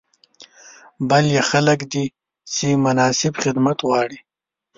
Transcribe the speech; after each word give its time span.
بل 1.09 1.23
یې 1.35 1.41
خلک 1.49 1.79
دي 1.91 2.05
چې 2.53 2.67
مناسب 2.85 3.33
خدمتونه 3.43 3.87
غواړي. 3.89 4.19